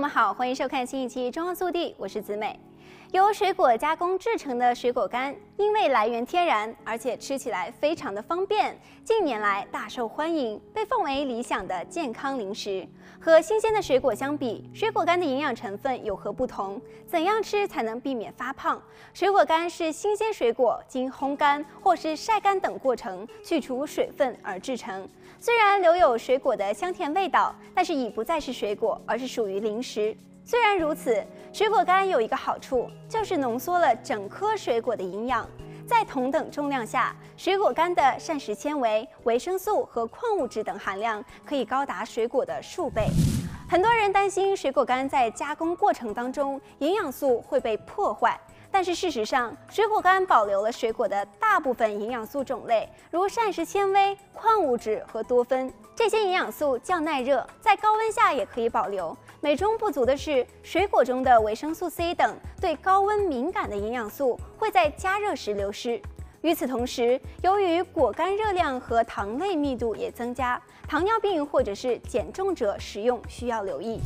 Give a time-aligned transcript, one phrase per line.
[0.00, 2.60] 们好，欢迎收看新一期《中央速递》，我是子美。
[3.16, 12.86] 由水果加工制成的水果干，因为来源天然，而且吃起来非常的方便，近年来大受欢迎，被奉为理想的健康零食。
[13.18, 16.78] 和新鲜的水果相比，水果干的营养成分有何不同？
[17.06, 18.80] 怎样吃才能避免发胖？
[19.14, 25.08] 水果干是新鲜水果经烘干或是晒干等过程去除水分而制成，
[25.40, 30.14] 虽然留有水果的香甜味道，但是已不再是水果，而是属于零食。
[30.48, 35.44] 虽然如此，水果干有一个好处，就是浓缩了整颗水果的营养。
[35.84, 43.08] 在同等重量下，水果干的膳食纤维、维生素和矿物质等含量可以高达水果的数倍。
[43.68, 48.40] 很多人担心水果干在加工过程当中营养素会被破坏。
[48.76, 55.72] 但是事实上，水果干保留了水果的大部分营养素种类，如膳食纤维、矿物质和多酚。
[55.94, 59.16] 这些营养素较耐热，在高温下也可以保留。
[59.40, 65.98] 美中不足的是，水果中的维生素 C 等对高温敏感的营养素会在加热时流失。
[66.42, 73.98] 与此同时，由于果干热量和糖类密度也增加，糖尿病或者是减重者食用需要留意。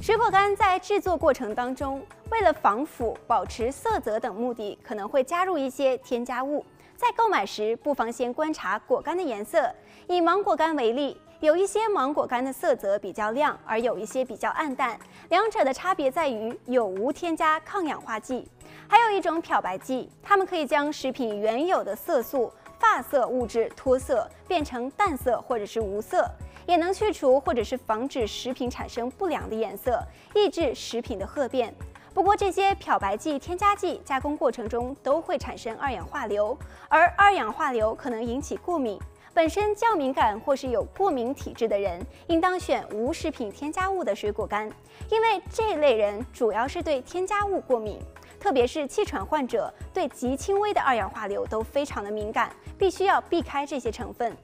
[0.00, 6.64] 水果干在制作过程当中，为了防腐、保持色泽等目的，可能会加入一些添加物。
[6.96, 9.70] 在购买时，不妨先观察果干的颜色。
[10.06, 14.98] 以芒果干为例，有一些芒果干的色泽比较亮，而有一些比较暗淡。
[15.30, 18.48] 两者的差别在于有无添加抗氧化剂。
[18.86, 26.24] 还有一种漂白剂，它们可以将食品原有的色素、发色物质脱色，变成淡色或者是无色。
[26.68, 30.02] 也能去除或者是防止食品产生不良的颜色，
[30.34, 31.74] 抑制食品的褐变。
[32.12, 36.54] 不过，这些漂白剂添加剂加工过程中都会产生二氧化硫，
[36.90, 39.00] 而二氧化硫可能引起过敏。
[39.32, 44.70] 本身较敏感或是有过敏体质的人，应当选无食品添加物的水果干，
[45.10, 47.98] 因为这类人主要是对添加物过敏，
[48.38, 54.36] 特别是气喘患者，对极轻微的二氧化硫都非常的敏感，必须要避开这些成分。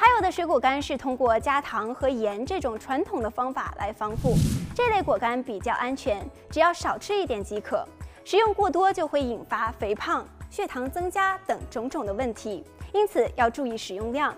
[0.00, 4.36] 还有的水果干是通过加糖和盐这种传统的方法来防护，
[4.72, 7.84] 这类果干比较安全，只要少吃一点即可。
[8.24, 12.64] 食用过多就会引发肥胖、血糖增加等种种的问题，
[12.94, 14.32] 因此要注意使用量。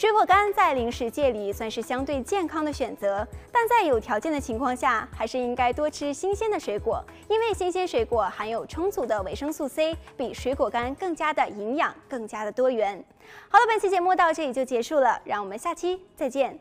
[0.00, 13.04] 水果干在零食界里算是相对健康的选择，但在有条件的情况下，还是应该多吃新鲜的水果，因为新鲜水果含有充足的维生素 C，比水果干更加的营养，更加的多元。
[13.50, 16.58] 好了，本期节目到这里就结束了，让我们下期再见。